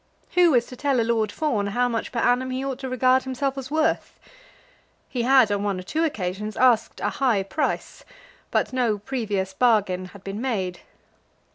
[0.33, 3.21] Who is to tell a Lord Fawn how much per annum he ought to regard
[3.21, 4.19] himself as worth?
[5.07, 8.03] He had, on one or two occasions, asked a high price,
[8.49, 10.79] but no previous bargain had been made.